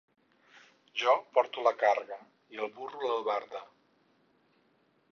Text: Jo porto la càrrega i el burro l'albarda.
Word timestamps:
Jo 1.01 1.13
porto 1.35 1.67
la 1.69 1.75
càrrega 1.83 2.19
i 2.57 2.65
el 2.65 2.75
burro 2.81 3.05
l'albarda. 3.07 3.65